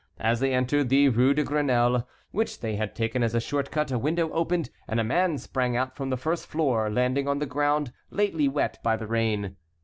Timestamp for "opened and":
4.31-4.99